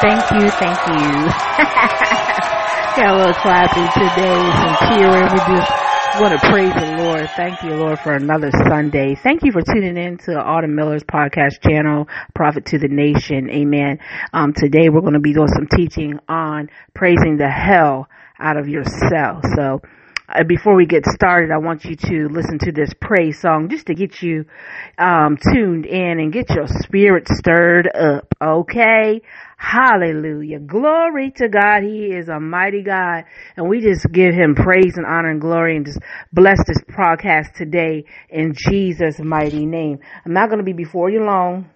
[0.00, 1.28] Thank you, thank you.
[2.96, 5.22] Got a little clapping today, some cheering.
[5.22, 5.88] We just
[6.20, 7.28] want to praise the Lord.
[7.36, 9.16] Thank you, Lord, for another Sunday.
[9.16, 13.50] Thank you for tuning in to Autumn Miller's podcast channel, Prophet to the Nation.
[13.50, 13.98] Amen.
[14.32, 18.08] Um, today we're going to be doing some teaching on praising the hell
[18.38, 19.44] out of yourself.
[19.56, 19.80] So,
[20.28, 23.86] uh, before we get started, I want you to listen to this praise song just
[23.86, 24.44] to get you
[24.98, 28.34] um, tuned in and get your spirit stirred up.
[28.40, 29.22] Okay.
[29.56, 30.60] Hallelujah.
[30.60, 31.82] Glory to God.
[31.82, 33.24] He is a mighty God.
[33.56, 35.98] And we just give him praise and honor and glory and just
[36.32, 39.98] bless this podcast today in Jesus' mighty name.
[40.26, 41.70] I'm not going to be before you long.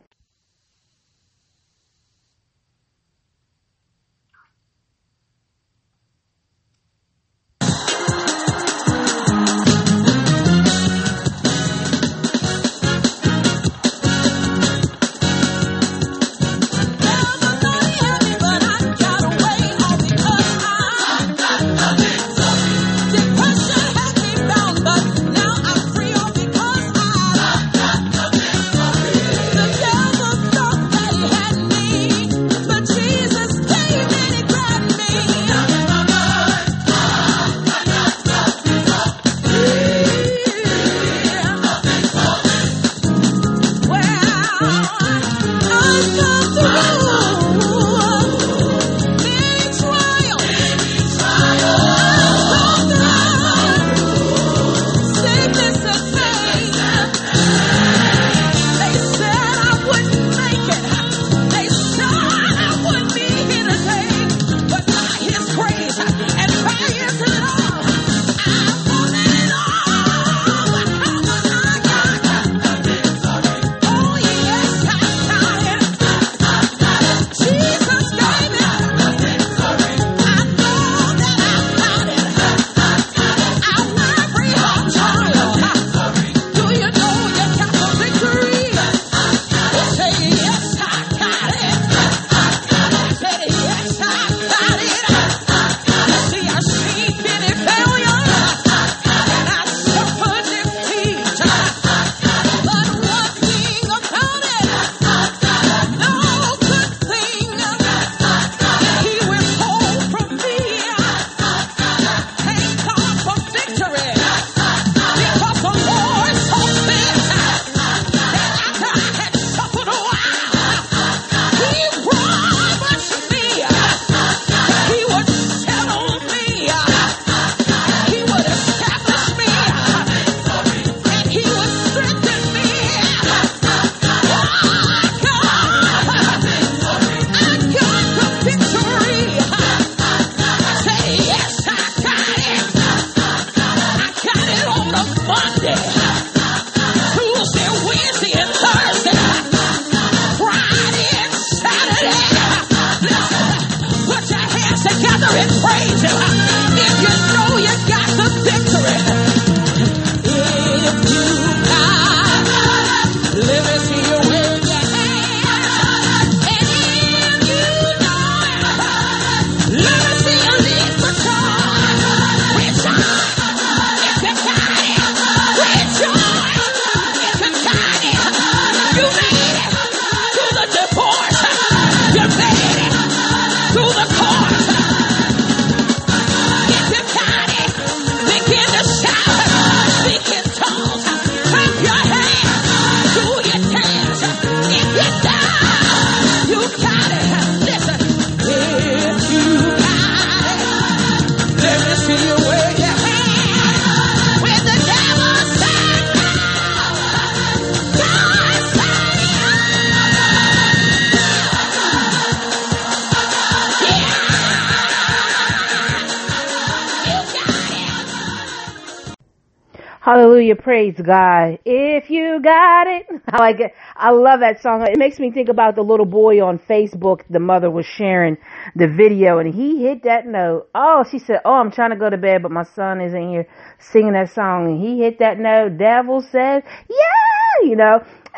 [220.52, 220.62] Hallelujah.
[220.62, 221.58] Praise God.
[221.64, 223.06] If you got it.
[223.28, 223.75] I like it.
[223.96, 224.82] I love that song.
[224.87, 227.22] It makes me think about the little boy on Facebook.
[227.31, 228.37] The mother was sharing
[228.76, 230.69] the video and he hit that note.
[230.75, 233.31] Oh, she said, Oh, I'm trying to go to bed, but my son is in
[233.31, 233.46] here
[233.78, 235.78] singing that song and he hit that note.
[235.78, 238.05] Devil says, yeah, you know.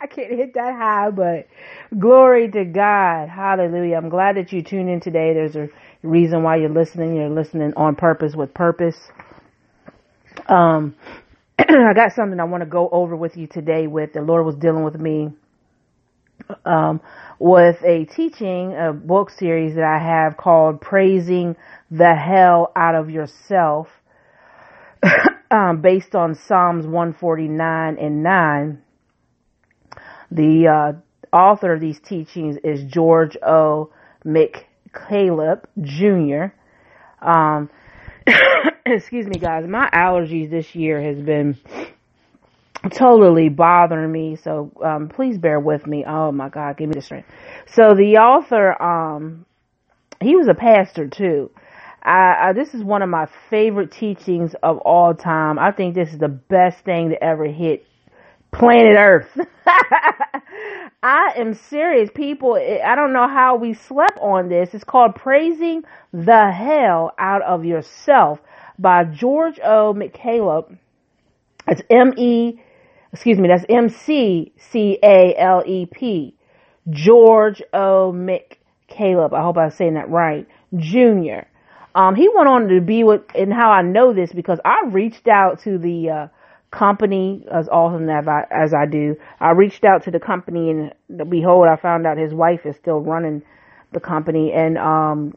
[0.00, 1.48] I can't hit that high, but
[1.98, 3.28] glory to God.
[3.28, 3.96] Hallelujah.
[3.96, 5.32] I'm glad that you tuned in today.
[5.34, 5.68] There's a
[6.02, 7.16] reason why you're listening.
[7.16, 8.96] You're listening on purpose with purpose.
[10.46, 10.94] Um,
[11.58, 14.56] I got something I want to go over with you today with the Lord was
[14.56, 15.30] dealing with me
[16.64, 17.00] um,
[17.38, 21.56] with a teaching, a book series that I have called Praising
[21.90, 23.88] the Hell Out of Yourself,
[25.50, 28.82] um, based on Psalms 149 and 9.
[30.30, 33.90] The uh, author of these teachings is George O.
[34.24, 36.54] McCalep Jr.
[37.26, 37.70] Um,
[38.86, 39.66] excuse me, guys.
[39.68, 41.58] My allergies this year has been
[42.90, 44.36] totally bothering me.
[44.36, 46.04] So um, please bear with me.
[46.06, 47.28] Oh my God, give me the strength.
[47.74, 49.46] So the author, um,
[50.20, 51.50] he was a pastor too.
[52.02, 55.58] I, I, this is one of my favorite teachings of all time.
[55.58, 57.86] I think this is the best thing to ever hit
[58.54, 59.28] planet Earth.
[61.02, 62.54] I am serious, people.
[62.54, 64.70] I don't know how we slept on this.
[64.72, 68.40] It's called Praising the Hell Out of Yourself
[68.78, 69.94] by George O.
[69.94, 70.76] McCalep.
[71.66, 72.60] It's M E
[73.14, 76.34] excuse me, that's M C C A L E P,
[76.90, 78.12] George O.
[78.12, 79.32] McCalep.
[79.32, 80.46] I hope I'm saying that right.
[80.76, 81.46] Junior.
[81.94, 85.28] Um, he went on to be with, and how I know this because I reached
[85.28, 86.26] out to the uh,
[86.76, 89.16] company as awesome as I, as I do.
[89.40, 93.00] I reached out to the company, and behold, I found out his wife is still
[93.00, 93.42] running
[93.92, 95.34] the company, and um,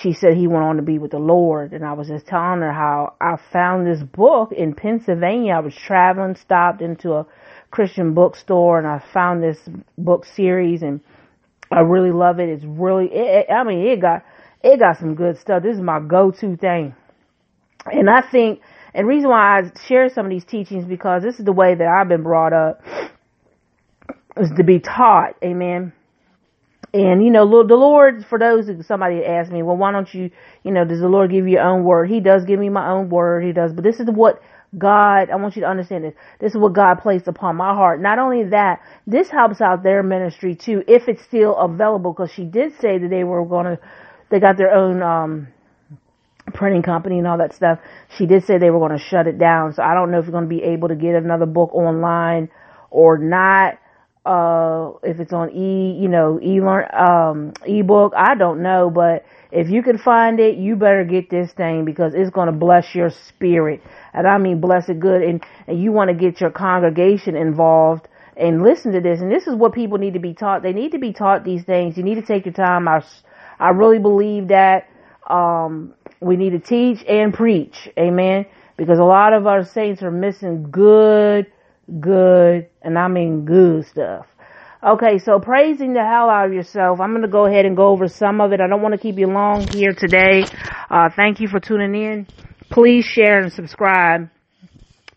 [0.00, 1.72] she said he went on to be with the Lord.
[1.72, 5.54] And I was just telling her how I found this book in Pennsylvania.
[5.54, 7.26] I was traveling, stopped into a
[7.70, 9.58] Christian bookstore, and I found this
[9.96, 11.00] book series, and
[11.70, 12.48] I really love it.
[12.48, 14.22] It's really, it, I mean, it got,
[14.62, 15.62] it got some good stuff.
[15.62, 16.94] This is my go-to thing.
[17.86, 18.60] And I think,
[18.96, 21.86] and reason why I share some of these teachings because this is the way that
[21.86, 22.80] I've been brought up
[24.38, 25.34] is to be taught.
[25.44, 25.92] Amen.
[26.94, 30.30] And you know, the Lord, for those somebody asked me, well, why don't you,
[30.64, 32.08] you know, does the Lord give you your own word?
[32.08, 33.44] He does give me my own word.
[33.44, 34.40] He does, but this is what
[34.78, 36.14] God, I want you to understand this.
[36.40, 38.00] This is what God placed upon my heart.
[38.00, 42.44] Not only that, this helps out their ministry too, if it's still available, because she
[42.44, 43.78] did say that they were going to,
[44.30, 45.48] they got their own, um,
[46.54, 47.78] printing company and all that stuff.
[48.16, 49.72] She did say they were going to shut it down.
[49.72, 52.48] So I don't know if you're going to be able to get another book online
[52.90, 53.78] or not
[54.26, 59.24] uh, if it's on e, you know, e learn, um, ebook, I don't know, but
[59.52, 62.92] if you can find it, you better get this thing because it's going to bless
[62.92, 63.80] your spirit.
[64.12, 65.22] And I mean, bless it good.
[65.22, 69.20] And, and you want to get your congregation involved and listen to this.
[69.20, 70.62] And this is what people need to be taught.
[70.62, 71.96] They need to be taught these things.
[71.96, 72.88] You need to take your time.
[72.88, 73.04] I,
[73.60, 74.88] I really believe that,
[75.30, 77.88] um, we need to teach and preach.
[77.98, 78.46] Amen.
[78.76, 81.46] Because a lot of our saints are missing good,
[82.00, 84.26] good, and I mean good stuff.
[84.86, 87.00] Okay, so praising the hell out of yourself.
[87.00, 88.60] I'm going to go ahead and go over some of it.
[88.60, 90.44] I don't want to keep you long here today.
[90.90, 92.26] Uh, thank you for tuning in.
[92.70, 94.28] Please share and subscribe.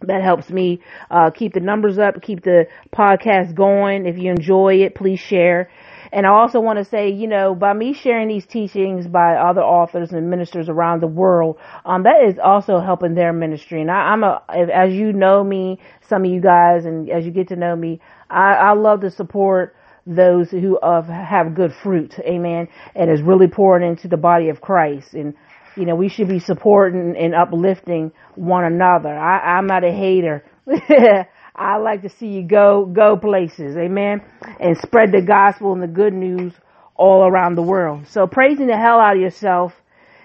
[0.01, 0.81] That helps me
[1.11, 4.05] uh, keep the numbers up, keep the podcast going.
[4.05, 5.69] If you enjoy it, please share.
[6.11, 9.61] And I also want to say, you know, by me sharing these teachings by other
[9.61, 13.81] authors and ministers around the world, um, that is also helping their ministry.
[13.81, 17.31] And I, am a, as you know me, some of you guys, and as you
[17.31, 19.75] get to know me, I, I love to support
[20.07, 24.61] those who uh, have good fruit, amen, and is really pouring into the body of
[24.61, 25.13] Christ.
[25.13, 25.35] And
[25.75, 29.17] you know, we should be supporting and uplifting one another.
[29.17, 30.43] I, I'm not a hater.
[31.59, 33.75] I like to see you go, go places.
[33.75, 34.21] Amen.
[34.61, 36.53] And spread the gospel and the good news
[36.95, 38.07] all around the world.
[38.07, 39.73] So praising the hell out of yourself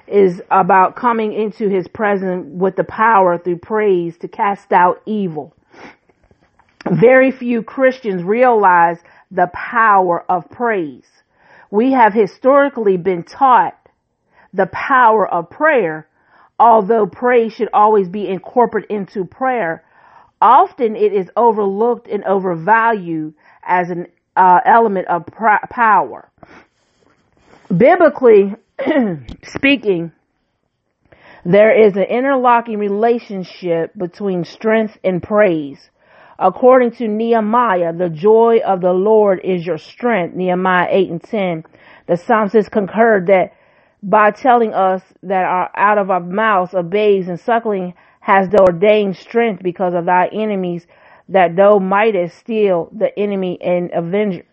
[0.06, 5.52] is about coming into his presence with the power through praise to cast out evil.
[6.88, 8.98] Very few Christians realize
[9.30, 11.06] the power of praise.
[11.68, 13.76] We have historically been taught
[14.52, 16.06] the power of prayer,
[16.60, 19.82] although praise should always be incorporated into prayer
[20.44, 23.32] Often it is overlooked and overvalued
[23.62, 26.30] as an uh, element of pr- power.
[27.74, 28.54] Biblically
[29.42, 30.12] speaking,
[31.46, 35.78] there is an interlocking relationship between strength and praise.
[36.38, 40.36] According to Nehemiah, the joy of the Lord is your strength.
[40.36, 41.64] Nehemiah 8 and 10.
[42.06, 43.54] The psalmist concurred that
[44.02, 48.58] by telling us that our, out of our mouths of babes and suckling has the
[48.58, 50.86] ordained strength because of thy enemies,
[51.28, 54.46] that thou mightest steal the enemy and avenger.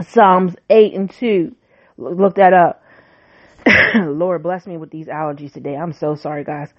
[0.00, 1.54] Psalms 8 and 2.
[1.98, 2.82] Look that up.
[3.94, 5.76] Lord bless me with these allergies today.
[5.76, 6.72] I'm so sorry, guys.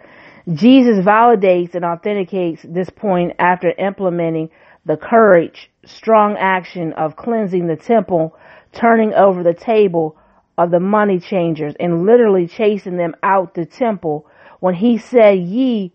[0.52, 4.50] Jesus validates and authenticates this point after implementing
[4.88, 8.36] the courage, strong action of cleansing the temple,
[8.74, 10.18] turning over the table
[10.58, 14.26] of the money changers, and literally chasing them out the temple
[14.60, 15.92] when he said, Ye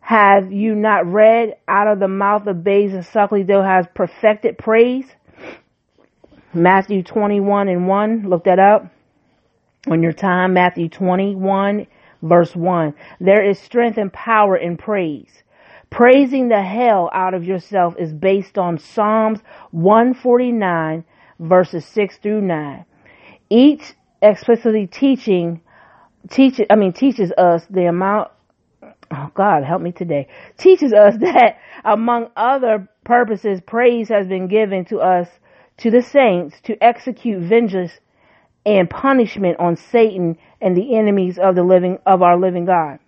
[0.00, 4.58] have you not read out of the mouth of babes and suckling thou has perfected
[4.58, 5.06] praise?
[6.52, 8.28] Matthew 21 and 1.
[8.28, 8.86] Look that up
[9.88, 10.54] on your time.
[10.54, 11.86] Matthew 21
[12.22, 12.94] verse 1.
[13.20, 15.42] There is strength and power in praise.
[15.90, 19.40] Praising the hell out of yourself is based on Psalms
[19.72, 21.04] 149
[21.38, 22.84] verses 6 through 9.
[23.48, 25.60] Each explicitly teaching
[26.28, 28.30] teaches I mean teaches us the amount
[29.10, 34.84] oh God help me today teaches us that among other purposes praise has been given
[34.86, 35.28] to us
[35.78, 37.92] to the saints to execute vengeance
[38.66, 42.98] and punishment on Satan and the enemies of the living of our living God.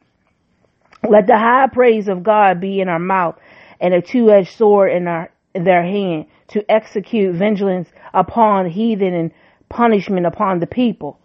[1.08, 3.36] Let the high praise of God be in our mouth
[3.80, 9.32] and a two-edged sword in our in their hand to execute vengeance upon heathen and
[9.68, 11.18] punishment upon the people.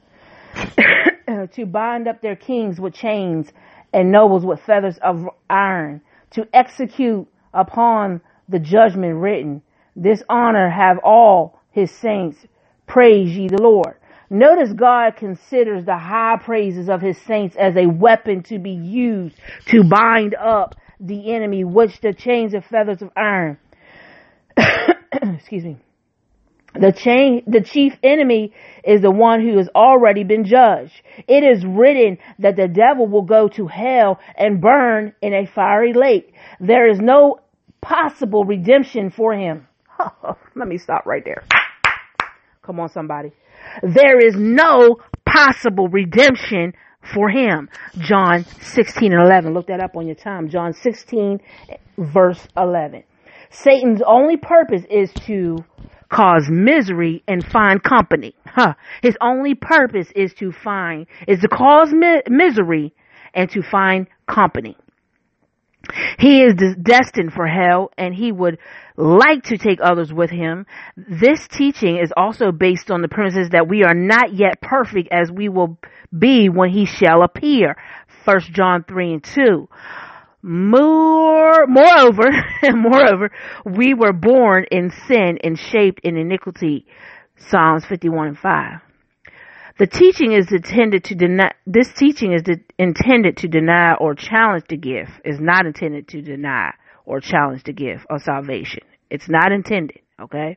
[1.53, 3.47] to bind up their kings with chains
[3.93, 9.61] and nobles with feathers of iron, to execute upon the judgment written.
[9.95, 12.37] This honor have all his saints.
[12.87, 13.95] Praise ye the Lord.
[14.29, 19.37] Notice God considers the high praises of his saints as a weapon to be used
[19.67, 23.57] to bind up the enemy, which the chains of feathers of iron.
[25.13, 25.77] Excuse me.
[26.79, 28.53] The chain, the chief enemy
[28.83, 30.93] is the one who has already been judged.
[31.27, 35.93] It is written that the devil will go to hell and burn in a fiery
[35.93, 36.33] lake.
[36.59, 37.39] There is no
[37.81, 39.67] possible redemption for him.
[40.55, 41.43] Let me stop right there.
[42.63, 43.31] Come on, somebody.
[43.81, 46.73] There is no possible redemption
[47.13, 47.69] for him.
[47.99, 49.53] John 16 and 11.
[49.53, 50.49] Look that up on your time.
[50.49, 51.39] John 16
[51.97, 53.03] verse 11.
[53.49, 55.63] Satan's only purpose is to
[56.09, 58.35] cause misery and find company.
[58.45, 58.73] Huh.
[59.01, 62.93] His only purpose is to find, is to cause mi- misery
[63.33, 64.77] and to find company.
[66.19, 68.57] He is destined for hell and he would
[68.97, 70.65] like to take others with him.
[70.97, 75.31] This teaching is also based on the premises that we are not yet perfect as
[75.31, 75.77] we will
[76.17, 77.77] be when he shall appear.
[78.25, 79.69] 1 John 3 and 2.
[80.47, 82.29] More, moreover,
[82.73, 83.31] moreover,
[83.65, 86.85] we were born in sin and shaped in iniquity.
[87.35, 88.81] Psalms 51 and 5.
[89.77, 94.63] The teaching is intended to deny, this teaching is de- intended to deny or challenge
[94.69, 96.71] the gift, is not intended to deny
[97.05, 98.83] or challenge the gift of salvation.
[99.09, 100.55] It's not intended, okay?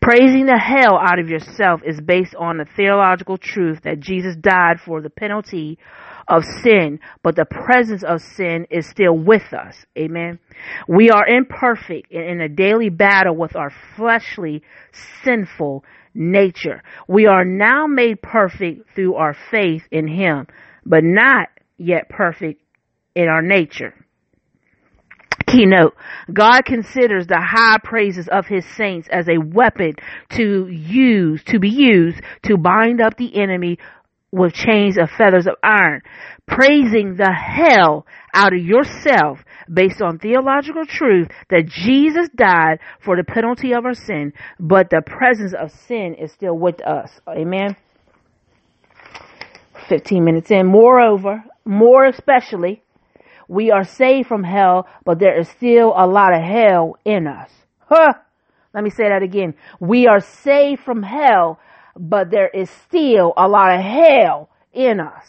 [0.00, 4.80] Praising the hell out of yourself is based on the theological truth that Jesus died
[4.80, 5.78] for the penalty
[6.30, 9.76] of sin, but the presence of sin is still with us.
[9.98, 10.38] Amen.
[10.88, 14.62] We are imperfect and in a daily battle with our fleshly,
[15.24, 15.84] sinful
[16.14, 16.82] nature.
[17.08, 20.46] We are now made perfect through our faith in Him,
[20.86, 22.62] but not yet perfect
[23.14, 23.94] in our nature.
[25.46, 25.94] Keynote.
[26.32, 29.94] God considers the high praises of his saints as a weapon
[30.30, 33.78] to use, to be used to bind up the enemy
[34.32, 36.02] with chains of feathers of iron.
[36.46, 39.38] Praising the hell out of yourself
[39.72, 45.02] based on theological truth that Jesus died for the penalty of our sin, but the
[45.04, 47.10] presence of sin is still with us.
[47.28, 47.76] Amen.
[49.88, 50.66] 15 minutes in.
[50.66, 52.82] Moreover, more especially,
[53.48, 57.50] we are saved from hell, but there is still a lot of hell in us.
[57.80, 58.12] Huh.
[58.72, 59.54] Let me say that again.
[59.80, 61.58] We are saved from hell,
[61.96, 65.26] but there is still a lot of hell in us.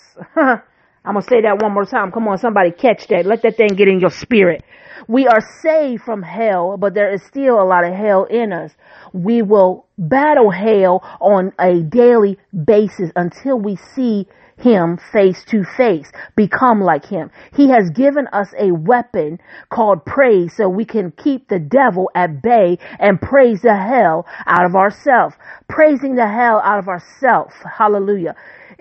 [1.04, 2.12] I'm going to say that one more time.
[2.12, 3.26] Come on, somebody catch that.
[3.26, 4.64] Let that thing get in your spirit.
[5.08, 8.72] We are saved from hell, but there is still a lot of hell in us.
[9.14, 14.28] We will battle hell on a daily basis until we see
[14.62, 17.32] him face to face, become like him.
[17.56, 19.40] He has given us a weapon
[19.70, 24.66] called praise so we can keep the devil at bay and praise the hell out
[24.66, 25.36] of ourselves.
[25.68, 27.54] Praising the hell out of ourselves.
[27.78, 28.36] Hallelujah.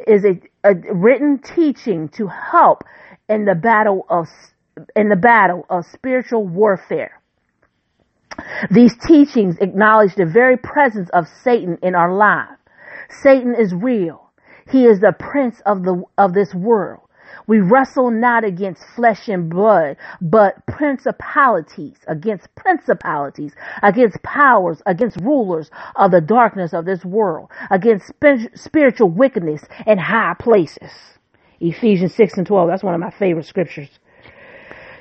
[0.07, 2.85] Is a, a written teaching to help
[3.29, 4.27] in the battle of
[4.97, 7.21] in the battle of spiritual warfare.
[8.71, 12.57] These teachings acknowledge the very presence of Satan in our life.
[13.23, 14.30] Satan is real.
[14.71, 17.03] He is the prince of the of this world.
[17.47, 25.71] We wrestle not against flesh and blood, but principalities, against principalities, against powers, against rulers
[25.97, 28.13] of the darkness of this world, against
[28.57, 30.93] spiritual wickedness in high places.
[31.61, 32.69] Ephesians 6 and 12.
[32.69, 33.91] That's one of my favorite scriptures.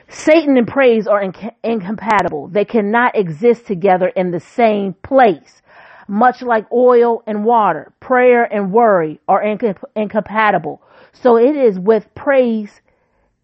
[0.09, 2.47] Satan and praise are inc- incompatible.
[2.49, 5.61] They cannot exist together in the same place.
[6.09, 10.81] Much like oil and water, prayer and worry are inc- incompatible.
[11.13, 12.81] So it is with praise.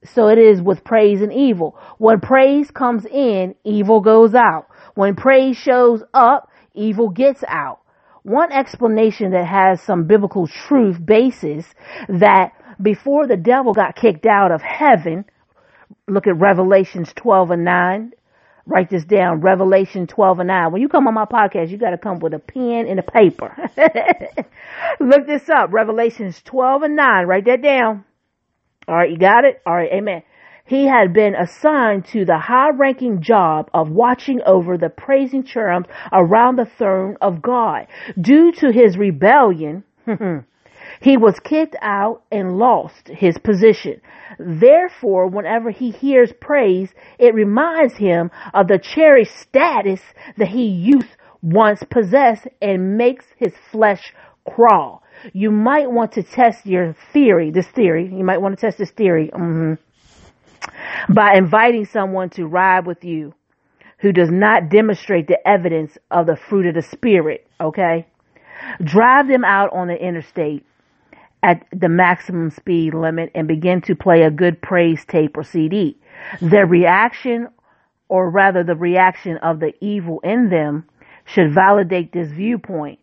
[0.05, 1.77] So it is with praise and evil.
[1.99, 4.67] When praise comes in, evil goes out.
[4.95, 7.79] When praise shows up, evil gets out.
[8.23, 11.65] one explanation that has some biblical truth basis
[12.09, 15.25] that before the devil got kicked out of heaven,
[16.07, 18.13] look at Revelations 12 and 9.
[18.67, 20.71] Write this down, Revelation 12 and 9.
[20.71, 23.03] When you come on my podcast, you got to come with a pen and a
[23.03, 23.55] paper.
[24.99, 27.27] look this up, Revelations 12 and 9.
[27.27, 28.05] Write that down.
[28.87, 29.61] All right, you got it?
[29.65, 30.23] All right, amen
[30.65, 35.87] he had been assigned to the high ranking job of watching over the praising cherubs
[36.11, 37.85] around the throne of God.
[38.19, 40.39] Due to his rebellion, hmm,
[41.01, 44.01] he was kicked out and lost his position.
[44.39, 50.01] Therefore, whenever he hears praise, it reminds him of the cherished status
[50.37, 54.13] that he used once possessed and makes his flesh
[54.49, 55.03] crawl.
[55.33, 58.05] You might want to test your theory, this theory.
[58.05, 59.29] You might want to test this theory.
[59.33, 59.75] Mm-hmm
[61.09, 63.33] by inviting someone to ride with you
[63.99, 68.05] who does not demonstrate the evidence of the fruit of the spirit, okay?
[68.83, 70.65] Drive them out on the interstate
[71.45, 75.95] at the maximum speed limit and begin to play a good praise tape or CD.
[76.41, 77.47] Their reaction,
[78.09, 80.85] or rather the reaction of the evil in them,
[81.23, 82.97] should validate this viewpoint.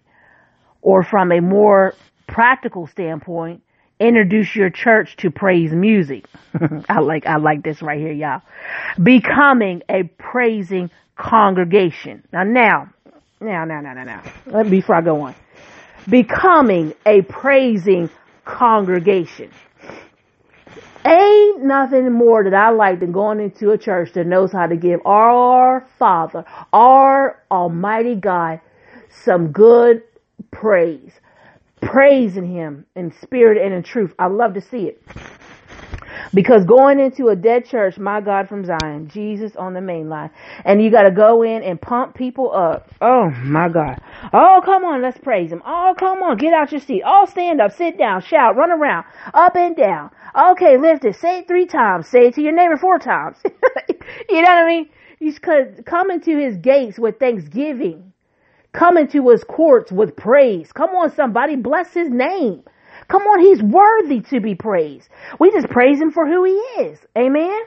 [0.80, 1.94] Or from a more
[2.26, 3.62] practical standpoint,
[4.00, 6.26] introduce your church to praise music.
[6.88, 8.42] I like I like this right here, y'all.
[9.00, 12.24] Becoming a praising congregation.
[12.32, 12.88] Now now,
[13.40, 14.62] now now now now now.
[14.64, 15.36] Before I go on.
[16.08, 18.10] Becoming a praising
[18.44, 19.50] congregation.
[21.04, 24.76] Ain't nothing more that I like than going into a church that knows how to
[24.76, 28.60] give our Father, our Almighty God,
[29.24, 30.02] some good
[30.50, 31.12] praise
[31.82, 34.14] praising him in spirit and in truth.
[34.18, 35.02] I love to see it.
[36.34, 40.30] Because going into a dead church, my God from Zion, Jesus on the main line,
[40.64, 42.90] and you got to go in and pump people up.
[43.00, 44.00] Oh my God.
[44.32, 45.62] Oh, come on, let's praise him.
[45.66, 47.02] Oh, come on, get out your seat.
[47.06, 50.10] Oh, stand up, sit down, shout, run around, up and down.
[50.52, 51.16] Okay, lift it.
[51.16, 52.08] Say it three times.
[52.08, 53.38] Say it to your neighbor four times.
[53.44, 54.88] you know what I mean?
[55.20, 58.04] You could come into his gates with thanksgiving
[58.72, 60.72] Come into his courts with praise.
[60.72, 62.62] Come on, somebody, bless his name.
[63.12, 65.08] Come on, he's worthy to be praised.
[65.38, 66.52] We just praise him for who he
[66.84, 66.98] is.
[67.18, 67.60] Amen.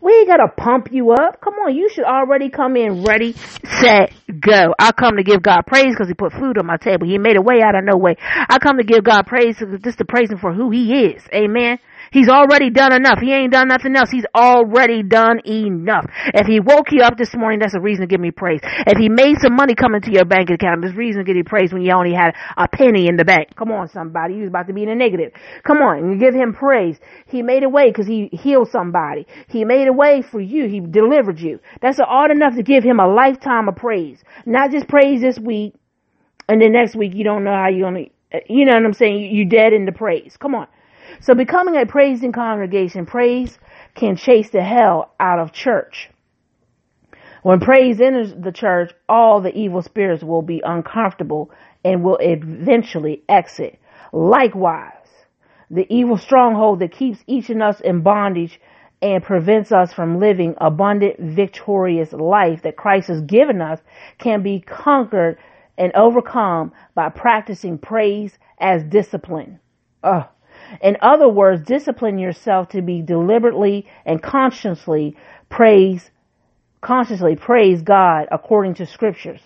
[0.00, 1.40] We ain't gotta pump you up.
[1.42, 3.34] Come on, you should already come in ready,
[3.80, 4.74] set, go.
[4.78, 7.06] I come to give God praise because He put food on my table.
[7.08, 8.16] He made a way out of no way.
[8.20, 11.22] I come to give God praise just to praise Him for who He is.
[11.34, 11.80] Amen.
[12.12, 13.18] He's already done enough.
[13.20, 14.10] He ain't done nothing else.
[14.10, 16.06] He's already done enough.
[16.34, 18.60] If he woke you up this morning, that's a reason to give me praise.
[18.86, 21.44] If he made some money come into your bank account, there's reason to give you
[21.44, 23.54] praise when you only had a penny in the bank.
[23.56, 24.34] Come on, somebody.
[24.34, 25.32] You was about to be in the negative.
[25.66, 26.98] Come on, you give him praise.
[27.26, 29.26] He made a way because he healed somebody.
[29.48, 30.68] He made a way for you.
[30.68, 31.60] He delivered you.
[31.80, 34.22] That's odd enough to give him a lifetime of praise.
[34.46, 35.74] Not just praise this week,
[36.48, 38.06] and then next week you don't know how you're gonna,
[38.48, 39.34] you know what I'm saying?
[39.34, 40.36] You dead in the praise.
[40.38, 40.66] Come on.
[41.20, 43.58] So becoming a praising congregation, praise
[43.94, 46.10] can chase the hell out of church.
[47.42, 51.50] When praise enters the church, all the evil spirits will be uncomfortable
[51.84, 53.78] and will eventually exit.
[54.12, 54.92] Likewise,
[55.70, 58.60] the evil stronghold that keeps each of us in bondage
[59.00, 63.80] and prevents us from living abundant, victorious life that Christ has given us
[64.18, 65.38] can be conquered
[65.76, 69.60] and overcome by practicing praise as discipline.
[70.02, 70.26] Ugh.
[70.82, 75.16] In other words, discipline yourself to be deliberately and consciously
[75.48, 76.10] praise,
[76.80, 79.40] consciously praise God according to scriptures.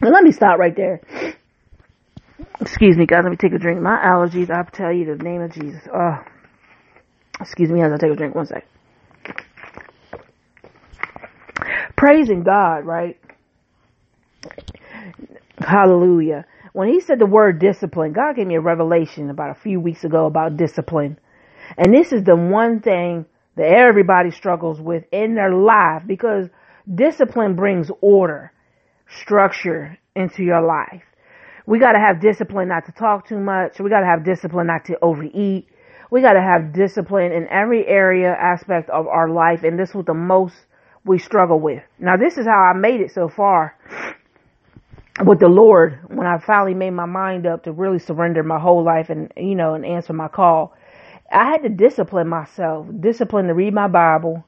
[0.00, 1.00] Now let me stop right there.
[2.60, 3.20] Excuse me, guys.
[3.22, 3.80] Let me take a drink.
[3.80, 5.80] My allergies, I tell you the name of Jesus.
[5.92, 6.18] Oh,
[7.40, 8.34] excuse me as I take a drink.
[8.34, 8.66] One sec.
[11.96, 13.18] Praising God, right?
[15.58, 19.80] Hallelujah when he said the word discipline, God gave me a revelation about a few
[19.80, 21.18] weeks ago about discipline.
[21.76, 26.48] And this is the one thing that everybody struggles with in their life because
[26.92, 28.52] discipline brings order,
[29.08, 31.02] structure into your life.
[31.66, 33.78] We got to have discipline not to talk too much.
[33.80, 35.68] We got to have discipline not to overeat.
[36.10, 39.62] We got to have discipline in every area aspect of our life.
[39.62, 40.54] And this was the most
[41.04, 41.82] we struggle with.
[41.98, 43.76] Now, this is how I made it so far
[45.24, 48.84] with the Lord when I finally made my mind up to really surrender my whole
[48.84, 50.74] life and you know and answer my call.
[51.32, 54.44] I had to discipline myself, discipline to read my Bible,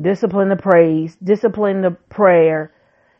[0.00, 2.72] discipline to praise, discipline to prayer.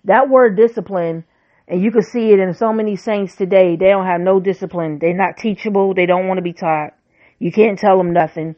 [0.04, 1.24] That word discipline,
[1.68, 3.76] and you can see it in so many saints today.
[3.76, 4.98] They don't have no discipline.
[5.00, 5.94] They're not teachable.
[5.94, 6.94] They don't want to be taught.
[7.38, 8.56] You can't tell them nothing.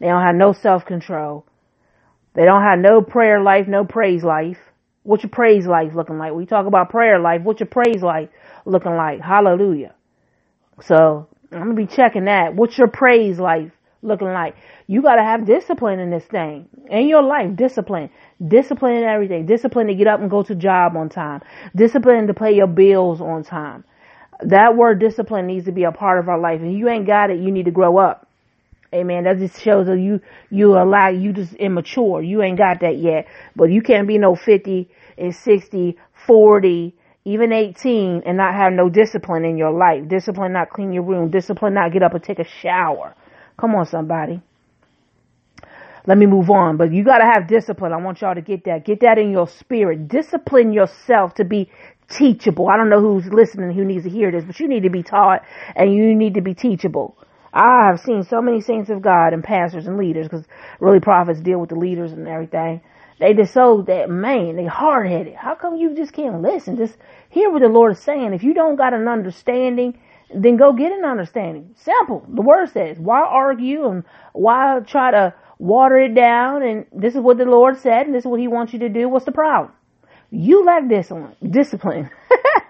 [0.00, 1.46] They don't have no self control.
[2.34, 4.58] They don't have no prayer life, no praise life.
[5.04, 6.32] What's your praise life looking like?
[6.32, 7.42] We talk about prayer life.
[7.42, 8.30] What's your praise life
[8.64, 9.20] looking like?
[9.20, 9.94] Hallelujah.
[10.82, 12.54] So I'm gonna be checking that.
[12.54, 13.70] What's your praise life
[14.02, 14.56] looking like?
[14.86, 16.68] You gotta have discipline in this thing.
[16.90, 18.08] In your life, discipline.
[18.46, 19.44] Discipline in everything.
[19.44, 21.42] Discipline to get up and go to job on time.
[21.76, 23.84] Discipline to pay your bills on time.
[24.40, 26.60] That word discipline needs to be a part of our life.
[26.60, 28.26] And you ain't got it, you need to grow up.
[28.94, 29.24] Amen.
[29.24, 32.22] That just shows that you, you allow, you just immature.
[32.22, 33.26] You ain't got that yet.
[33.56, 35.96] But you can't be no 50 and 60,
[36.26, 40.08] 40, even 18 and not have no discipline in your life.
[40.08, 41.30] Discipline not clean your room.
[41.30, 43.14] Discipline not get up and take a shower.
[43.58, 44.40] Come on, somebody.
[46.06, 46.76] Let me move on.
[46.76, 47.92] But you got to have discipline.
[47.92, 48.84] I want y'all to get that.
[48.84, 50.08] Get that in your spirit.
[50.08, 51.70] Discipline yourself to be
[52.08, 52.68] teachable.
[52.68, 55.02] I don't know who's listening who needs to hear this, but you need to be
[55.02, 55.42] taught
[55.74, 57.16] and you need to be teachable.
[57.52, 60.44] I have seen so many saints of God and pastors and leaders because
[60.80, 62.82] really prophets deal with the leaders and everything.
[63.20, 65.34] They just so that man, they hard headed.
[65.34, 66.76] How come you just can't listen?
[66.76, 66.96] Just
[67.30, 68.34] hear what the Lord is saying.
[68.34, 69.98] If you don't got an understanding,
[70.34, 71.74] then go get an understanding.
[71.76, 72.24] Simple.
[72.28, 76.62] The word says, why argue and why try to water it down?
[76.62, 78.88] And this is what the Lord said, and this is what He wants you to
[78.88, 79.08] do.
[79.08, 79.72] What's the problem?
[80.30, 81.36] You lack discipline.
[81.48, 82.10] Discipline.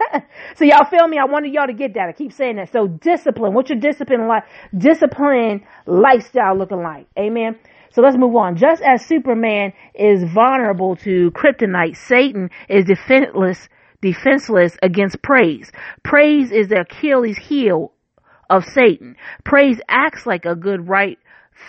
[0.57, 1.19] so y'all feel me?
[1.19, 2.09] I wanted y'all to get that.
[2.09, 2.73] I keep saying that.
[2.73, 3.55] So discipline.
[3.55, 4.45] What's your discipline like?
[4.77, 7.07] Discipline lifestyle looking like?
[7.19, 7.59] Amen.
[7.95, 8.57] So let's move on.
[8.57, 13.69] Just as Superman is vulnerable to kryptonite, Satan is defenseless,
[14.03, 15.71] defenseless against praise.
[16.03, 17.93] Praise is the Achilles heel
[18.51, 19.15] of Satan.
[19.45, 21.19] Praise acts like a good right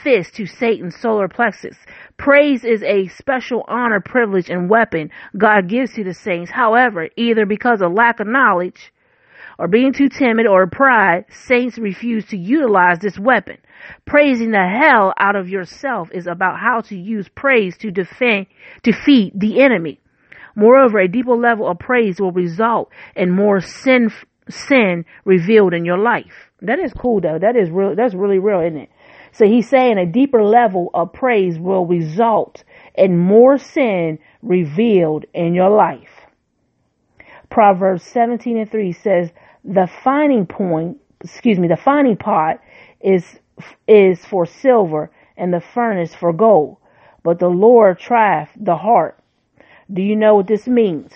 [0.04, 1.78] fist to Satan's solar plexus.
[2.18, 6.50] Praise is a special honor, privilege, and weapon God gives to the saints.
[6.50, 8.92] However, either because of lack of knowledge
[9.58, 13.58] or being too timid or pride, saints refuse to utilize this weapon.
[14.06, 18.48] Praising the hell out of yourself is about how to use praise to defend,
[18.84, 20.00] defeat the enemy.
[20.56, 24.12] Moreover, a deeper level of praise will result in more sin,
[24.50, 26.50] sin revealed in your life.
[26.62, 27.38] That is cool though.
[27.40, 27.96] That is real.
[27.96, 28.90] That's really real, isn't it?
[29.34, 32.64] So he's saying a deeper level of praise will result
[32.96, 36.10] in more sin revealed in your life.
[37.50, 39.32] Proverbs 17 and 3 says,
[39.66, 42.62] the finding point, excuse me, the finding pot
[43.02, 43.24] is,
[43.88, 46.78] is for silver and the furnace for gold,
[47.24, 49.20] but the Lord trieth the heart.
[49.92, 51.12] Do you know what this means?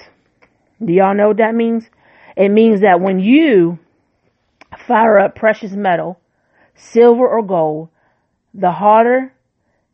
[0.83, 1.89] Do y'all know what that means?
[2.35, 3.79] It means that when you
[4.87, 6.19] fire up precious metal,
[6.75, 7.89] silver or gold,
[8.53, 9.33] the harder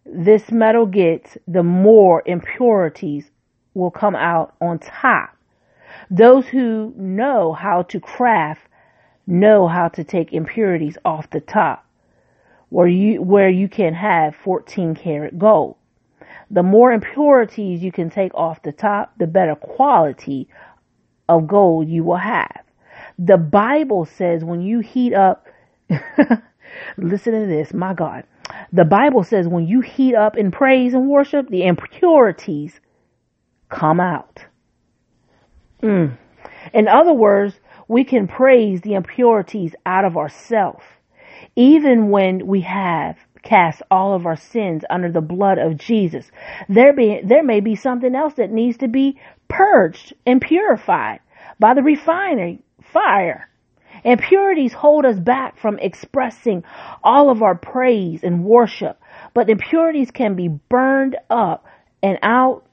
[0.05, 3.29] this metal gets, the more impurities
[3.73, 5.34] will come out on top.
[6.09, 8.61] Those who know how to craft
[9.27, 11.85] know how to take impurities off the top
[12.69, 15.75] where you, where you can have 14 karat gold.
[16.51, 20.47] The more impurities you can take off the top, the better quality
[21.27, 22.63] of gold you will have.
[23.17, 25.47] The Bible says when you heat up,
[26.97, 28.25] listen to this, my God.
[28.71, 32.79] The Bible says when you heat up in praise and worship, the impurities
[33.69, 34.45] come out.
[35.81, 36.17] Mm.
[36.73, 40.83] In other words, we can praise the impurities out of ourselves,
[41.55, 46.29] even when we have cast all of our sins under the blood of Jesus.
[46.67, 51.19] There be, there may be something else that needs to be purged and purified
[51.59, 53.47] by the refining fire.
[54.03, 56.63] Impurities hold us back from expressing
[57.03, 58.99] all of our praise and worship,
[59.33, 61.65] but impurities can be burned up
[62.03, 62.65] and out,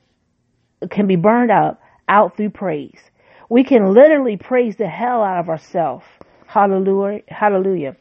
[0.91, 3.01] can be burned up out through praise.
[3.49, 6.05] We can literally praise the hell out of ourselves.
[6.47, 7.23] Hallelujah.
[7.29, 7.97] Hallelujah.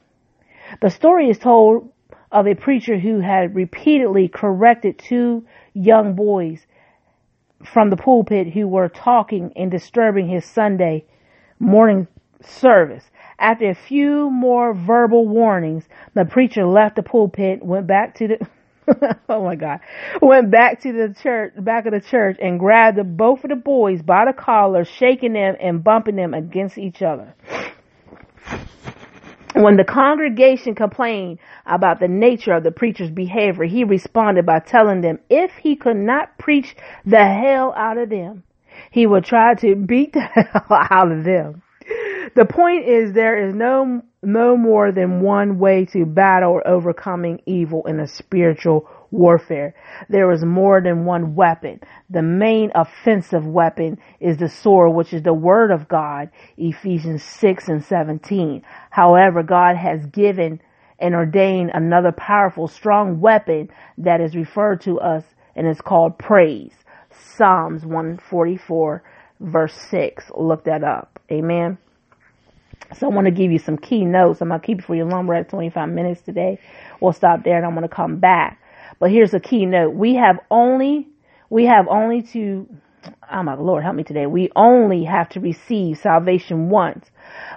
[0.82, 1.92] The story is told
[2.32, 6.66] of a preacher who had repeatedly corrected two young boys
[7.66, 11.06] from the pulpit who were talking and disturbing his Sunday
[11.60, 12.08] morning
[12.42, 13.04] service.
[13.38, 18.48] After a few more verbal warnings, the preacher left the pulpit, went back to the
[19.30, 19.80] oh my God,
[20.22, 23.56] went back to the church, back of the church, and grabbed the, both of the
[23.56, 27.36] boys by the collar, shaking them and bumping them against each other.
[29.54, 35.02] When the congregation complained about the nature of the preacher's behavior, he responded by telling
[35.02, 38.44] them if he could not preach the hell out of them,
[38.92, 41.62] he would try to beat the hell out of them
[42.36, 47.42] the point is there is no no more than one way to battle or overcoming
[47.46, 49.74] evil in a spiritual warfare.
[50.10, 51.82] There is more than one weapon.
[52.10, 57.68] The main offensive weapon is the sword, which is the word of God, Ephesians 6
[57.68, 58.64] and 17.
[58.92, 60.62] However, God has given
[61.00, 65.24] and ordained another powerful, strong weapon that is referred to us
[65.56, 66.74] and is called praise.
[67.12, 69.04] Psalms 144
[69.42, 70.32] verse 6.
[70.38, 71.20] Look that up.
[71.32, 71.78] Amen.
[72.98, 74.42] So I want to give you some key notes.
[74.42, 75.28] I'm going to keep it for you long.
[75.28, 76.60] We're at 25 minutes today.
[77.00, 78.60] We'll stop there and I'm going to come back.
[79.00, 79.96] But here's a key note.
[79.96, 81.08] We have only,
[81.50, 82.68] we have only to,
[83.32, 84.26] oh my Lord, help me today.
[84.26, 87.10] We only have to receive salvation once,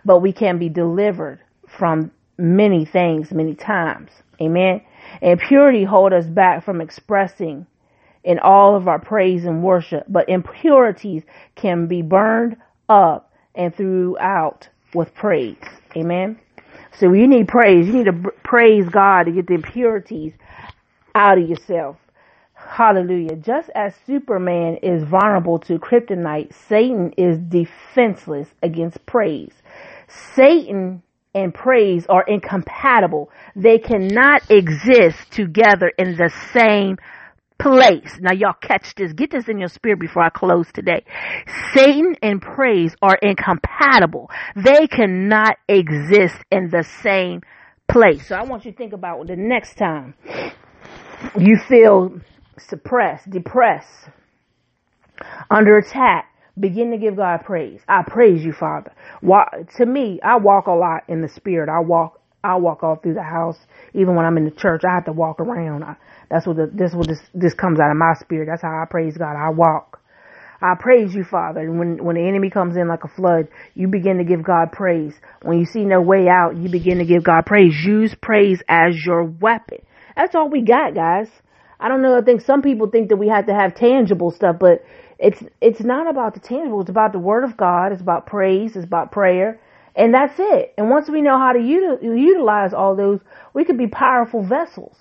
[0.04, 4.10] but we can be delivered from many things many times.
[4.40, 4.82] Amen.
[5.22, 7.66] And purity hold us back from expressing
[8.24, 11.22] in all of our praise and worship, but impurities
[11.54, 12.56] can be burned
[12.88, 15.56] up and throughout with praise.
[15.96, 16.38] Amen.
[16.98, 17.86] So you need praise.
[17.86, 20.32] You need to praise God to get the impurities
[21.14, 21.96] out of yourself.
[22.54, 23.36] Hallelujah.
[23.36, 29.52] Just as Superman is vulnerable to kryptonite, Satan is defenseless against praise.
[30.34, 31.02] Satan
[31.34, 33.30] and praise are incompatible.
[33.56, 36.98] They cannot exist together in the same
[37.58, 38.18] place.
[38.20, 39.12] Now y'all catch this.
[39.12, 41.04] Get this in your spirit before I close today.
[41.74, 44.30] Satan and praise are incompatible.
[44.56, 47.42] They cannot exist in the same
[47.88, 48.28] place.
[48.28, 50.14] So I want you to think about the next time
[51.38, 52.20] you feel
[52.58, 54.08] suppressed, depressed,
[55.50, 56.26] under attack,
[56.58, 57.80] begin to give God praise.
[57.88, 58.92] I praise you, Father.
[59.78, 61.68] To me, I walk a lot in the spirit.
[61.68, 63.56] I walk, I walk all through the house.
[63.94, 65.82] Even when I'm in the church, I have to walk around.
[65.82, 65.96] I,
[66.30, 68.48] that's what the, this what this this comes out of my spirit.
[68.50, 69.34] That's how I praise God.
[69.36, 70.00] I walk.
[70.62, 71.60] I praise you, Father.
[71.60, 74.72] And when when the enemy comes in like a flood, you begin to give God
[74.72, 75.14] praise.
[75.42, 77.74] When you see no way out, you begin to give God praise.
[77.84, 79.78] Use praise as your weapon.
[80.16, 81.28] That's all we got, guys.
[81.80, 82.16] I don't know.
[82.16, 84.84] I think some people think that we have to have tangible stuff, but
[85.18, 86.80] it's it's not about the tangible.
[86.80, 87.92] It's about the Word of God.
[87.92, 88.76] It's about praise.
[88.76, 89.60] It's about prayer,
[89.96, 90.74] and that's it.
[90.78, 93.20] And once we know how to util- utilize all those,
[93.54, 94.96] we could be powerful vessels.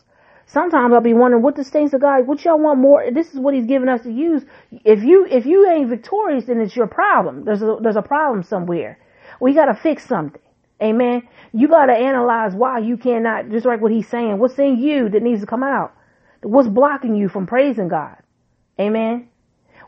[0.45, 3.09] Sometimes I'll be wondering what the saints of God, what y'all want more?
[3.11, 4.43] This is what He's giving us to use.
[4.85, 7.45] If you if you ain't victorious, then it's your problem.
[7.45, 8.99] There's a there's a problem somewhere.
[9.39, 10.41] We got to fix something.
[10.81, 11.27] Amen.
[11.53, 13.49] You got to analyze why you cannot.
[13.49, 14.37] Just like what He's saying.
[14.39, 15.93] What's in you that needs to come out?
[16.43, 18.17] What's blocking you from praising God?
[18.79, 19.29] Amen.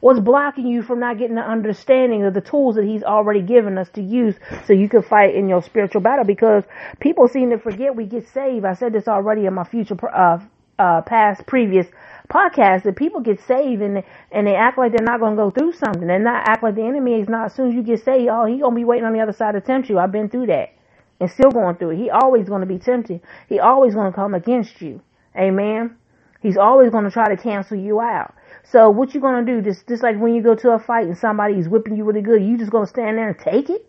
[0.05, 3.75] What's blocking you from not getting the understanding of the tools that He's already given
[3.79, 4.35] us to use
[4.67, 6.23] so you can fight in your spiritual battle?
[6.23, 6.63] Because
[6.99, 8.65] people seem to forget we get saved.
[8.65, 10.37] I said this already in my future, uh,
[10.77, 11.87] uh, past previous
[12.29, 15.49] podcast that people get saved and and they act like they're not going to go
[15.49, 16.05] through something.
[16.05, 17.47] They're not act like the enemy is not.
[17.47, 19.53] As soon as you get saved, oh, he gonna be waiting on the other side
[19.53, 19.97] to tempt you.
[19.97, 20.75] I've been through that
[21.19, 21.97] and still going through it.
[21.97, 23.21] He always going to be tempting.
[23.49, 25.01] He always going to come against you.
[25.35, 25.97] Amen.
[26.45, 28.35] He's always going to try to cancel you out.
[28.71, 29.61] So what you gonna do?
[29.61, 32.43] Just just like when you go to a fight and somebody's whipping you really good,
[32.43, 33.87] you just gonna stand there and take it?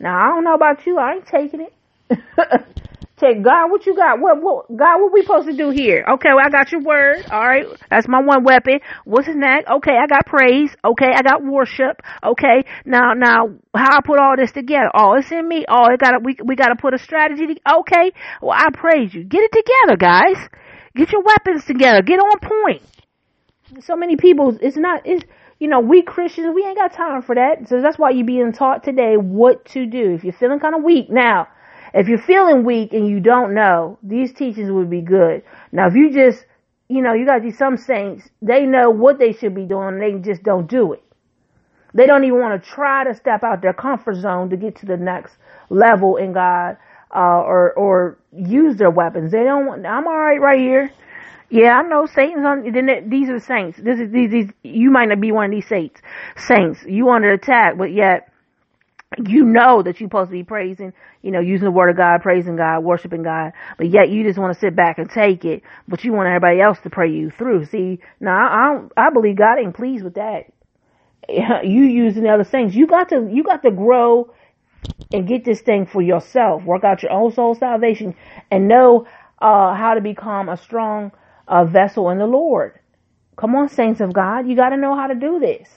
[0.00, 1.74] Now I don't know about you, I ain't taking it.
[3.16, 4.18] Take God, what you got?
[4.18, 5.00] What what God?
[5.00, 6.04] What we supposed to do here?
[6.14, 7.24] Okay, well, I got your word.
[7.30, 8.80] All right, that's my one weapon.
[9.04, 9.70] What's his next?
[9.70, 10.74] Okay, I got praise.
[10.84, 12.02] Okay, I got worship.
[12.24, 14.90] Okay, now now how I put all this together?
[14.92, 15.64] Oh, it's in me.
[15.68, 17.46] Oh, it got we we got to put a strategy.
[17.46, 18.10] To, okay,
[18.42, 19.22] well I praise you.
[19.22, 20.48] Get it together, guys.
[20.96, 22.02] Get your weapons together.
[22.02, 22.82] Get on point
[23.80, 25.24] so many people, it's not, it's,
[25.58, 27.68] you know, we Christians, we ain't got time for that.
[27.68, 30.14] So that's why you're being taught today what to do.
[30.14, 31.48] If you're feeling kind of weak now,
[31.92, 35.42] if you're feeling weak and you don't know, these teachings would be good.
[35.72, 36.44] Now, if you just,
[36.88, 40.12] you know, you got these some saints, they know what they should be doing, they
[40.18, 41.02] just don't do it.
[41.94, 44.86] They don't even want to try to step out their comfort zone to get to
[44.86, 45.34] the next
[45.70, 46.76] level in God,
[47.14, 49.30] uh, or, or use their weapons.
[49.30, 50.92] They don't want, I'm alright right here.
[51.50, 52.72] Yeah, I know Satan's on.
[52.72, 53.78] Then these are saints.
[53.78, 54.50] This is these, these.
[54.62, 56.00] You might not be one of these saints.
[56.36, 58.32] Saints, you under attack, but yet
[59.26, 62.22] you know that you're supposed to be praising, you know, using the word of God,
[62.22, 65.62] praising God, worshiping God, but yet you just want to sit back and take it,
[65.86, 67.66] but you want everybody else to pray you through.
[67.66, 70.46] See, now I don't, I believe God ain't pleased with that.
[71.64, 72.74] You using the other saints.
[72.74, 74.30] You got to, you got to grow
[75.10, 76.64] and get this thing for yourself.
[76.64, 78.14] Work out your own soul salvation
[78.50, 79.06] and know
[79.40, 81.12] uh, how to become a strong
[81.48, 82.78] a vessel in the Lord.
[83.36, 84.48] Come on, saints of God.
[84.48, 85.68] You got to know how to do this.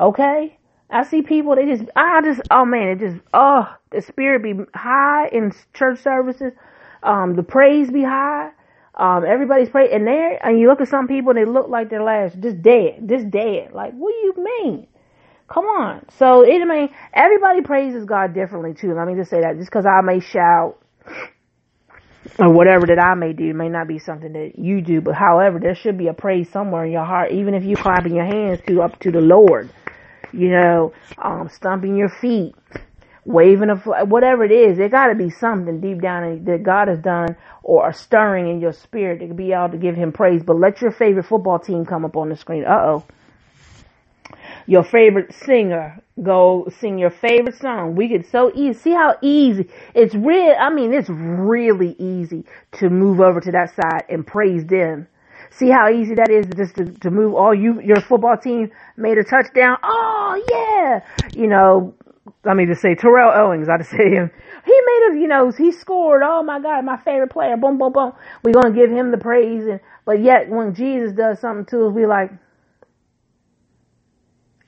[0.00, 0.58] Okay?
[0.90, 4.54] I see people, they just, I just, oh man, it just, oh, the spirit be
[4.74, 6.52] high in church services.
[7.02, 8.50] Um, the praise be high.
[8.94, 12.02] Um, everybody's praying, and there, and you look at some people, they look like they're
[12.02, 13.72] last, just dead, just dead.
[13.72, 14.86] Like, what do you mean?
[15.48, 16.06] Come on.
[16.18, 18.94] So, it I mean, everybody praises God differently too.
[18.94, 19.56] Let me just say that.
[19.56, 20.78] Just because I may shout,
[22.38, 25.58] or whatever that I may do may not be something that you do, but however,
[25.60, 28.60] there should be a praise somewhere in your heart, even if you clapping your hands
[28.66, 29.70] to up to the Lord,
[30.32, 32.54] you know, um, stomping your feet,
[33.24, 36.88] waving a flag, whatever it is, there got to be something deep down that God
[36.88, 40.42] has done or a stirring in your spirit to be able to give Him praise.
[40.42, 42.64] But let your favorite football team come up on the screen.
[42.64, 43.04] Uh oh,
[44.66, 46.02] your favorite singer.
[46.22, 47.94] Go sing your favorite song.
[47.94, 48.78] We get so easy.
[48.78, 50.54] See how easy it's real.
[50.58, 55.08] I mean, it's really easy to move over to that side and praise them.
[55.50, 59.18] See how easy that is just to, to move all you, your football team made
[59.18, 59.76] a touchdown.
[59.82, 61.00] Oh yeah.
[61.34, 61.94] You know,
[62.44, 64.30] I mean to say Terrell Owens, I just say him.
[64.64, 66.22] He made a, you know, he scored.
[66.24, 67.56] Oh my God, my favorite player.
[67.56, 68.12] Boom, boom, boom.
[68.42, 69.66] We're going to give him the praise.
[69.66, 72.30] And, but yet when Jesus does something to us, we like,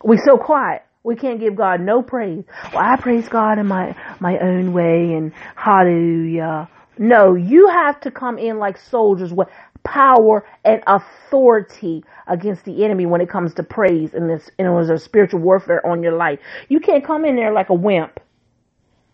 [0.05, 0.83] we so quiet.
[1.03, 2.45] We can't give God no praise.
[2.73, 6.69] Well, I praise God in my, my own way and hallelujah.
[6.99, 9.49] No, you have to come in like soldiers with
[9.83, 14.71] power and authority against the enemy when it comes to praise and this, and it
[14.71, 16.38] was a spiritual warfare on your life.
[16.69, 18.21] You can't come in there like a wimp.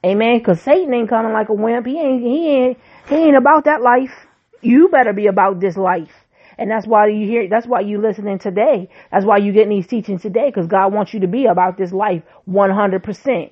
[0.05, 0.40] Amen.
[0.42, 1.87] Cause Satan ain't coming like a wimp.
[1.87, 4.26] He ain't, he ain't, he ain't about that life.
[4.62, 6.19] You better be about this life.
[6.60, 8.90] And that's why you hear, that's why you listening today.
[9.10, 10.52] That's why you getting these teachings today.
[10.52, 13.50] Cause God wants you to be about this life 100%.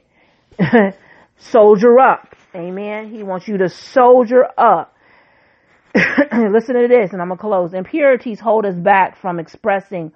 [1.39, 2.37] soldier up.
[2.55, 3.11] Amen.
[3.11, 4.95] He wants you to soldier up.
[5.95, 7.73] Listen to this and I'm going to close.
[7.73, 10.13] Impurities hold us back from expressing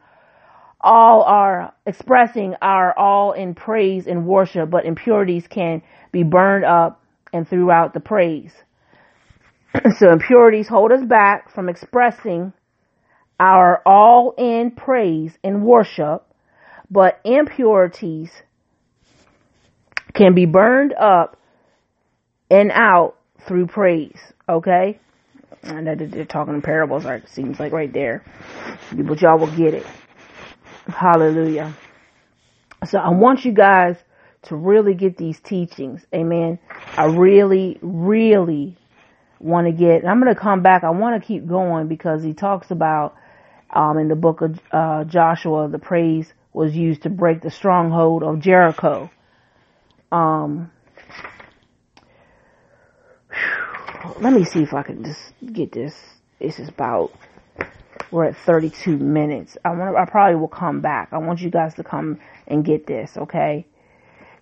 [0.78, 5.80] all our, expressing our all in praise and worship, but impurities can
[6.12, 7.02] be burned up
[7.32, 8.52] and throughout the praise.
[9.96, 12.52] so impurities hold us back from expressing
[13.42, 16.24] our all in praise and worship,
[16.88, 18.30] but impurities
[20.14, 21.36] can be burned up
[22.48, 23.16] and out
[23.48, 24.20] through praise.
[24.48, 25.00] Okay?
[25.64, 27.28] I And they're talking in parables, right?
[27.28, 28.22] Seems like right there.
[28.92, 29.86] But y'all will get it.
[30.86, 31.74] Hallelujah.
[32.86, 33.96] So I want you guys
[34.42, 36.04] to really get these teachings.
[36.14, 36.60] Amen.
[36.96, 38.76] I really, really
[39.40, 40.84] want to get, I'm going to come back.
[40.84, 43.16] I want to keep going because he talks about
[43.72, 48.22] um, in the book of uh, Joshua, the praise was used to break the stronghold
[48.22, 49.10] of Jericho.
[50.10, 50.70] Um,
[54.20, 55.94] let me see if I can just get this.
[56.38, 57.12] This is about
[58.10, 59.56] we're at 32 minutes.
[59.64, 59.96] I want.
[59.96, 61.08] I probably will come back.
[61.12, 63.66] I want you guys to come and get this, okay?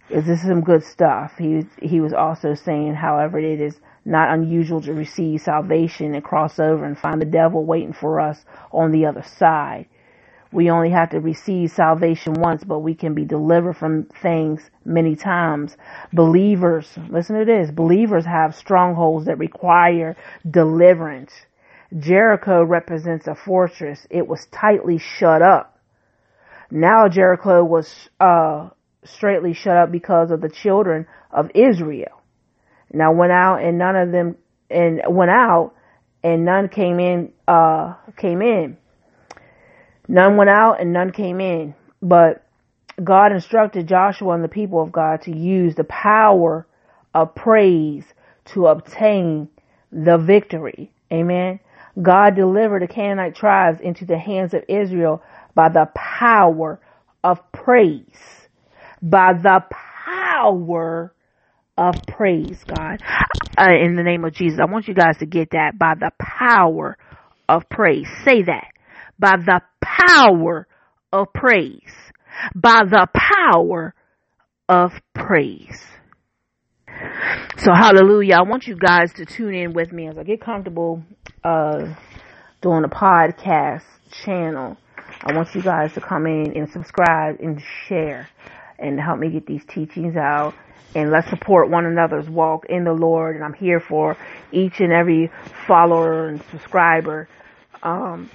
[0.08, 1.34] Because this is some good stuff.
[1.38, 6.58] He he was also saying, however, it is not unusual to receive salvation and cross
[6.58, 9.86] over and find the devil waiting for us on the other side.
[10.52, 15.14] We only have to receive salvation once, but we can be delivered from things many
[15.16, 15.76] times.
[16.12, 20.16] Believers, listen to this, believers have strongholds that require
[20.50, 21.32] deliverance.
[21.98, 24.06] Jericho represents a fortress.
[24.10, 25.78] It was tightly shut up.
[26.70, 28.70] Now Jericho was, uh,
[29.04, 32.19] straightly shut up because of the children of Israel.
[32.92, 34.36] Now went out and none of them
[34.70, 35.74] and went out
[36.22, 38.76] and none came in uh came in.
[40.08, 41.74] None went out and none came in.
[42.02, 42.44] But
[43.02, 46.66] God instructed Joshua and the people of God to use the power
[47.14, 48.04] of praise
[48.46, 49.48] to obtain
[49.92, 50.92] the victory.
[51.12, 51.60] Amen.
[52.00, 55.22] God delivered the Canaanite tribes into the hands of Israel
[55.54, 56.80] by the power
[57.24, 58.48] of praise.
[59.02, 61.12] By the power
[61.80, 63.02] of praise, God.
[63.56, 66.10] Uh, in the name of Jesus, I want you guys to get that by the
[66.20, 66.98] power
[67.48, 68.06] of praise.
[68.24, 68.68] Say that.
[69.18, 70.68] By the power
[71.10, 71.94] of praise.
[72.54, 73.94] By the power
[74.68, 75.82] of praise.
[77.56, 78.34] So hallelujah.
[78.36, 81.02] I want you guys to tune in with me as I get comfortable
[81.42, 81.94] uh
[82.60, 83.84] doing a podcast
[84.24, 84.76] channel.
[85.24, 88.28] I want you guys to come in and subscribe and share
[88.80, 90.54] and help me get these teachings out
[90.94, 93.36] and let's support one another's walk in the Lord.
[93.36, 94.16] And I'm here for
[94.50, 95.30] each and every
[95.66, 97.28] follower and subscriber.
[97.82, 98.30] Um,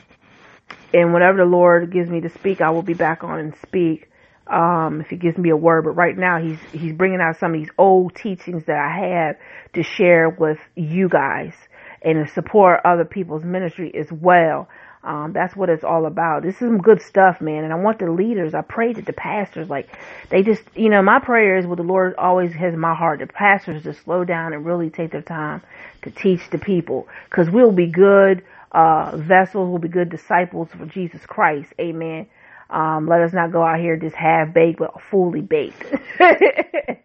[0.94, 4.10] and whenever the Lord gives me to speak, I will be back on and speak.
[4.48, 7.54] Um, if He gives me a word, but right now He's He's bringing out some
[7.54, 9.38] of these old teachings that I have
[9.74, 11.54] to share with you guys
[12.02, 14.70] and to support other people's ministry as well.
[15.06, 16.42] Um, that's what it's all about.
[16.44, 17.64] This is some good stuff, man.
[17.64, 19.88] And I want the leaders, I pray that the pastors, like,
[20.30, 23.20] they just, you know, my prayer is what the Lord always has in my heart,
[23.20, 25.62] the pastors to slow down and really take their time
[26.02, 27.08] to teach the people.
[27.30, 31.72] Cause we'll be good, uh, vessels, we'll be good disciples for Jesus Christ.
[31.80, 32.28] Amen.
[32.70, 35.86] Um, let us not go out here just half baked, but fully baked.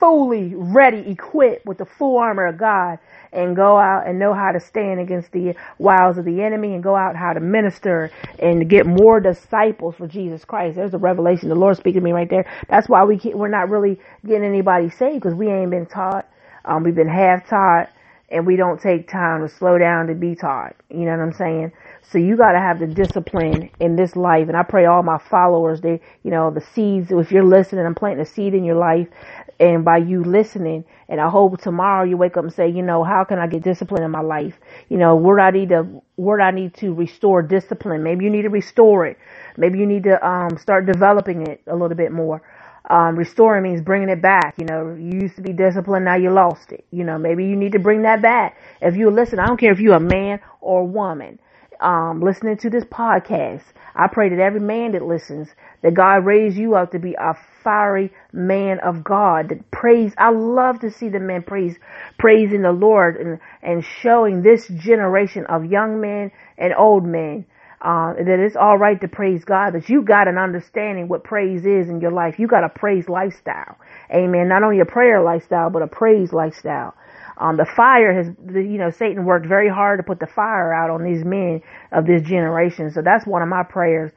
[0.00, 2.98] fully ready, equipped with the full armor of God
[3.32, 6.82] and go out and know how to stand against the wiles of the enemy and
[6.82, 10.76] go out how to minister and get more disciples for Jesus Christ.
[10.76, 11.50] There's a revelation.
[11.50, 12.46] The Lord speaking to me right there.
[12.68, 16.28] That's why we we're not really getting anybody saved because we ain't been taught.
[16.64, 17.90] Um, we've been half taught
[18.30, 20.74] and we don't take time to slow down to be taught.
[20.88, 21.72] You know what I'm saying?
[22.10, 24.48] So you got to have the discipline in this life.
[24.48, 27.94] And I pray all my followers, they, you know, the seeds, if you're listening, I'm
[27.94, 29.08] planting a seed in your life.
[29.60, 33.04] And by you listening, and I hope tomorrow you wake up and say, you know,
[33.04, 34.58] how can I get discipline in my life?
[34.88, 38.02] You know, where I need to, where I need to restore discipline?
[38.02, 39.18] Maybe you need to restore it.
[39.58, 42.42] Maybe you need to, um, start developing it a little bit more.
[42.88, 44.54] Um, restoring means bringing it back.
[44.58, 46.86] You know, you used to be disciplined, now you lost it.
[46.90, 48.56] You know, maybe you need to bring that back.
[48.80, 51.38] If you listen, I don't care if you're a man or a woman
[51.80, 53.62] um, listening to this podcast.
[53.94, 55.48] I pray that every man that listens,
[55.82, 60.12] that God raise you up to be a fiery man of God that praise.
[60.18, 61.76] I love to see the men praise,
[62.18, 67.46] praising the Lord and, and showing this generation of young men and old men
[67.80, 71.64] uh, that it's all right to praise God, that you got an understanding what praise
[71.64, 72.38] is in your life.
[72.38, 73.78] You got a praise lifestyle.
[74.14, 74.48] Amen.
[74.48, 76.94] Not only a prayer lifestyle, but a praise lifestyle.
[77.38, 80.90] Um, the fire has, you know, Satan worked very hard to put the fire out
[80.90, 82.90] on these men of this generation.
[82.90, 84.12] So that's one of my prayers.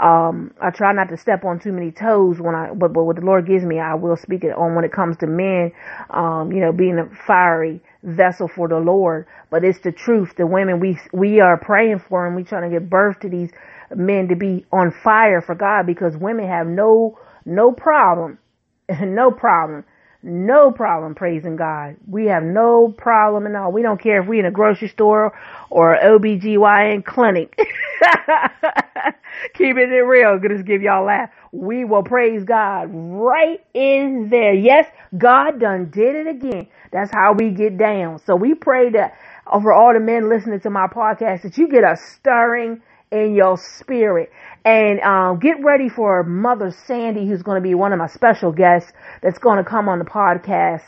[0.00, 3.16] Um, I try not to step on too many toes when I, but, but what
[3.16, 5.72] the Lord gives me, I will speak it on when it comes to men,
[6.10, 9.26] um, you know, being a fiery vessel for the Lord.
[9.50, 10.34] But it's the truth.
[10.38, 13.50] The women we, we are praying for and we trying to give birth to these
[13.94, 18.38] men to be on fire for God because women have no, no problem,
[19.02, 19.84] no problem
[20.22, 21.96] no problem praising God.
[22.06, 23.72] We have no problem at all.
[23.72, 25.32] We don't care if we're in a grocery store
[25.70, 27.58] or OBGYN clinic.
[29.54, 30.38] Keeping it real.
[30.38, 31.30] Gonna just give y'all a laugh.
[31.52, 34.54] We will praise God right in there.
[34.54, 36.68] Yes, God done did it again.
[36.92, 38.18] That's how we get down.
[38.26, 39.16] So we pray that
[39.50, 43.56] for all the men listening to my podcast that you get a stirring in your
[43.56, 44.30] spirit.
[44.64, 48.52] And um, get ready for Mother Sandy, who's going to be one of my special
[48.52, 48.92] guests
[49.22, 50.82] that's going to come on the podcast.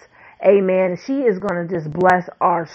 [0.45, 0.99] Amen.
[1.07, 2.69] She is going to just bless our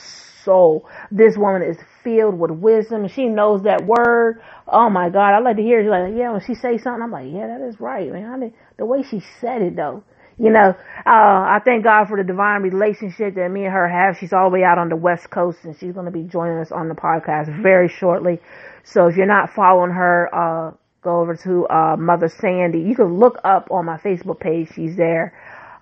[0.44, 0.88] soul.
[1.12, 3.08] This woman is filled with wisdom.
[3.10, 4.42] She knows that word.
[4.68, 5.36] Oh my God.
[5.36, 5.90] I like to hear it.
[5.90, 8.54] like, yeah, when she say something, I'm like, yeah, that is right, man.
[8.78, 10.04] the way she said it though.
[10.40, 10.76] You know,
[11.06, 14.18] uh, I thank God for the divine relationship that me and her have.
[14.20, 16.60] She's all the way out on the West Coast and she's going to be joining
[16.60, 18.40] us on the podcast very shortly.
[18.84, 20.72] So if you're not following her, uh,
[21.08, 22.82] go over to uh, Mother Sandy.
[22.82, 24.70] You can look up on my Facebook page.
[24.76, 25.34] She's there,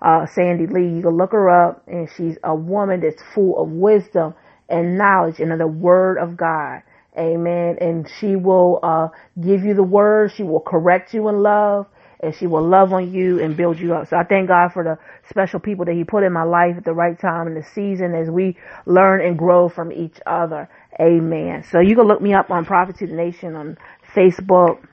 [0.02, 0.88] uh, Sandy Lee.
[0.96, 4.34] You can look her up, and she's a woman that's full of wisdom
[4.70, 6.82] and knowledge and the Word of God.
[7.18, 7.78] Amen.
[7.80, 9.08] And she will uh,
[9.40, 10.32] give you the word.
[10.36, 11.86] She will correct you in love,
[12.20, 14.08] and she will love on you and build you up.
[14.08, 14.98] So I thank God for the
[15.30, 18.14] special people that He put in my life at the right time in the season
[18.16, 20.70] as we learn and grow from each other.
[21.00, 21.64] Amen.
[21.72, 23.78] So you can look me up on Prophet to the Nation on
[24.14, 24.86] Facebook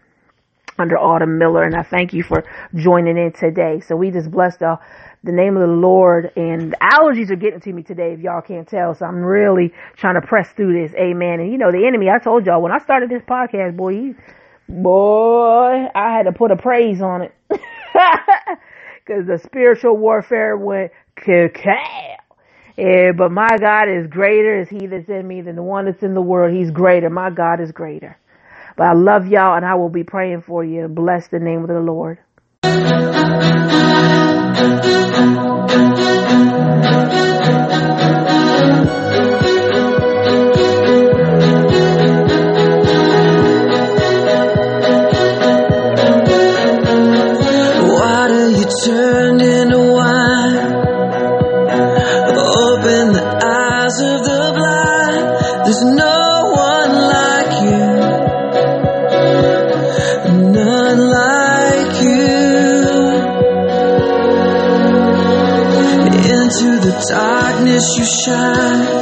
[0.79, 2.43] under Autumn Miller, and I thank you for
[2.75, 3.81] joining in today.
[3.81, 4.79] So we just bless the
[5.23, 8.13] the name of the Lord, and the allergies are getting to me today.
[8.13, 10.93] If y'all can't tell, so I'm really trying to press through this.
[10.95, 11.39] Amen.
[11.41, 12.09] And you know the enemy.
[12.09, 14.13] I told y'all when I started this podcast, boy, he,
[14.69, 22.17] boy, I had to put a praise on it because the spiritual warfare went cacao.
[22.77, 26.03] Yeah, but my God is greater is he that's in me than the one that's
[26.03, 26.53] in the world.
[26.55, 27.09] He's greater.
[27.09, 28.17] My God is greater.
[28.75, 30.87] But I love y'all and I will be praying for you.
[30.87, 32.19] Bless the name of the Lord.
[37.23, 37.32] you
[67.79, 68.92] shine.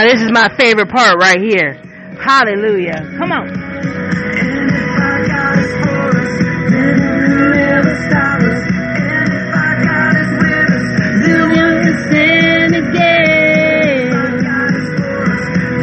[0.00, 1.74] Now this is my favorite part right here.
[2.18, 3.02] Hallelujah.
[3.18, 3.48] Come on.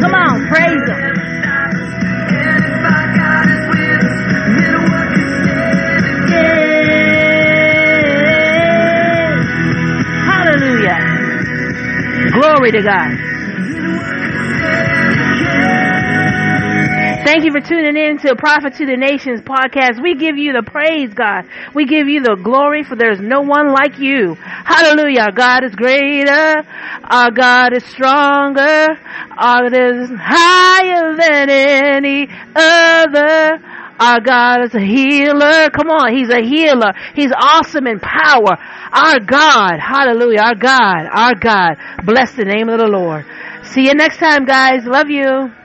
[0.00, 1.14] Come on, praise him.
[10.26, 10.98] Hallelujah.
[12.32, 13.17] Glory to God.
[17.28, 20.02] Thank you for tuning in to Prophet to the Nations podcast.
[20.02, 21.44] We give you the praise, God.
[21.74, 24.32] We give you the glory for there's no one like you.
[24.32, 25.24] Hallelujah.
[25.24, 26.64] Our God is greater.
[27.04, 28.96] Our God is stronger.
[29.36, 33.60] Our God is higher than any other.
[34.00, 35.68] Our God is a healer.
[35.68, 36.16] Come on.
[36.16, 36.94] He's a healer.
[37.14, 38.56] He's awesome in power.
[38.56, 39.76] Our God.
[39.78, 40.40] Hallelujah.
[40.40, 41.04] Our God.
[41.12, 41.76] Our God.
[42.06, 43.26] Bless the name of the Lord.
[43.64, 44.86] See you next time, guys.
[44.86, 45.57] Love you.